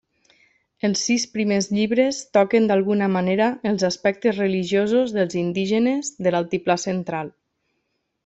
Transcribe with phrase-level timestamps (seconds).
[0.87, 7.31] Els sis primers llibres toquen d'alguna manera els aspectes religiosos dels indígenes de l'altiplà central.